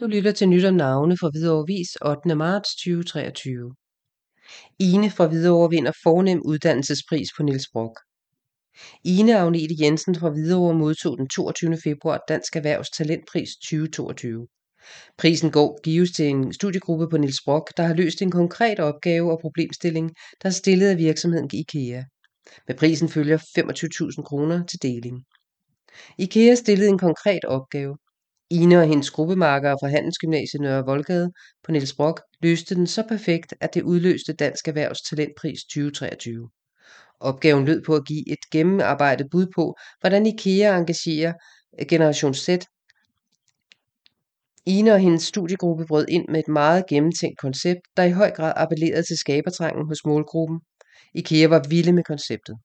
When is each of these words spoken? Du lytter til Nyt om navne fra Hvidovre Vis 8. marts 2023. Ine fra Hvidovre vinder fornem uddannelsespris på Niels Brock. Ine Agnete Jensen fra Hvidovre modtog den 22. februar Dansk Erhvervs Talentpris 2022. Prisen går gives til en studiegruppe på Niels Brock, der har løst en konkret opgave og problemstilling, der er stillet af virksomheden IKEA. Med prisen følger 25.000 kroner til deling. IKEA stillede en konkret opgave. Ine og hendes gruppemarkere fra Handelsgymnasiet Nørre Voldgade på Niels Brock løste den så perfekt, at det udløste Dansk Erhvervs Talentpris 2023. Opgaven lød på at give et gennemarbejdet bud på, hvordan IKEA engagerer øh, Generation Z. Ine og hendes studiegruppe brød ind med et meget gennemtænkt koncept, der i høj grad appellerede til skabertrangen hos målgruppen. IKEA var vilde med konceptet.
Du 0.00 0.06
lytter 0.06 0.32
til 0.32 0.48
Nyt 0.48 0.64
om 0.64 0.74
navne 0.74 1.16
fra 1.16 1.30
Hvidovre 1.30 1.66
Vis 1.66 1.96
8. 2.04 2.34
marts 2.34 2.76
2023. 2.76 3.74
Ine 4.78 5.10
fra 5.10 5.26
Hvidovre 5.26 5.70
vinder 5.70 5.92
fornem 6.02 6.40
uddannelsespris 6.44 7.28
på 7.36 7.42
Niels 7.42 7.68
Brock. 7.72 8.00
Ine 9.04 9.38
Agnete 9.38 9.74
Jensen 9.80 10.14
fra 10.14 10.30
Hvidovre 10.30 10.74
modtog 10.74 11.18
den 11.18 11.28
22. 11.28 11.76
februar 11.84 12.20
Dansk 12.28 12.56
Erhvervs 12.56 12.90
Talentpris 12.90 13.50
2022. 13.56 14.46
Prisen 15.18 15.50
går 15.50 15.80
gives 15.82 16.12
til 16.12 16.26
en 16.26 16.52
studiegruppe 16.52 17.08
på 17.08 17.16
Niels 17.16 17.42
Brock, 17.44 17.76
der 17.76 17.82
har 17.82 17.94
løst 17.94 18.22
en 18.22 18.30
konkret 18.30 18.78
opgave 18.80 19.32
og 19.32 19.38
problemstilling, 19.40 20.10
der 20.42 20.48
er 20.48 20.52
stillet 20.52 20.88
af 20.88 20.98
virksomheden 20.98 21.50
IKEA. 21.52 22.02
Med 22.68 22.76
prisen 22.76 23.08
følger 23.08 23.38
25.000 23.38 24.22
kroner 24.22 24.66
til 24.66 24.82
deling. 24.82 25.24
IKEA 26.18 26.54
stillede 26.54 26.88
en 26.88 26.98
konkret 26.98 27.44
opgave. 27.44 27.96
Ine 28.50 28.78
og 28.78 28.86
hendes 28.86 29.10
gruppemarkere 29.10 29.76
fra 29.82 29.88
Handelsgymnasiet 29.88 30.62
Nørre 30.62 30.84
Voldgade 30.84 31.30
på 31.64 31.72
Niels 31.72 31.94
Brock 31.94 32.20
løste 32.42 32.74
den 32.74 32.86
så 32.86 33.02
perfekt, 33.08 33.54
at 33.60 33.74
det 33.74 33.82
udløste 33.82 34.32
Dansk 34.32 34.68
Erhvervs 34.68 35.02
Talentpris 35.02 35.64
2023. 35.64 36.48
Opgaven 37.20 37.64
lød 37.64 37.82
på 37.86 37.94
at 37.94 38.06
give 38.06 38.32
et 38.32 38.50
gennemarbejdet 38.52 39.26
bud 39.30 39.46
på, 39.54 39.74
hvordan 40.00 40.26
IKEA 40.26 40.78
engagerer 40.78 41.32
øh, 41.80 41.86
Generation 41.86 42.34
Z. 42.34 42.48
Ine 44.66 44.92
og 44.92 44.98
hendes 44.98 45.22
studiegruppe 45.22 45.86
brød 45.86 46.06
ind 46.08 46.24
med 46.28 46.40
et 46.40 46.48
meget 46.48 46.86
gennemtænkt 46.88 47.38
koncept, 47.38 47.80
der 47.96 48.02
i 48.02 48.10
høj 48.10 48.30
grad 48.30 48.52
appellerede 48.56 49.02
til 49.02 49.16
skabertrangen 49.16 49.86
hos 49.86 50.04
målgruppen. 50.04 50.60
IKEA 51.14 51.48
var 51.48 51.62
vilde 51.68 51.92
med 51.92 52.04
konceptet. 52.04 52.56